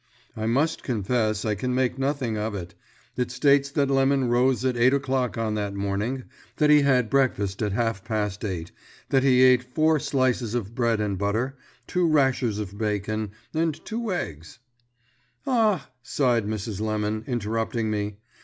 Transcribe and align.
"I 0.35 0.47
must 0.47 0.81
confess 0.81 1.45
I 1.45 1.53
can 1.53 1.75
make 1.75 1.99
nothing 1.99 2.35
of 2.35 2.55
it. 2.55 2.73
It 3.17 3.29
states 3.29 3.69
that 3.69 3.91
Lemon 3.91 4.29
rose 4.29 4.65
at 4.65 4.75
eight 4.75 4.95
o'clock 4.95 5.37
on 5.37 5.53
that 5.53 5.75
morning, 5.75 6.23
that 6.55 6.71
he 6.71 6.81
had 6.81 7.07
breakfast 7.07 7.61
at 7.61 7.73
half 7.73 8.03
past 8.03 8.43
eight, 8.43 8.71
that 9.09 9.21
he 9.21 9.43
ate 9.43 9.61
four 9.63 9.99
slices 9.99 10.55
of 10.55 10.73
bread 10.73 10.99
and 10.99 11.19
butter, 11.19 11.55
two 11.85 12.07
rashers 12.07 12.57
of 12.57 12.79
bacon, 12.79 13.29
and 13.53 13.85
two 13.85 14.11
eggs" 14.11 14.57
"Ah!" 15.45 15.87
sighed 16.01 16.47
Mrs. 16.47 16.81
Lemon, 16.81 17.23
interrupting 17.27 17.91
me. 17.91 18.17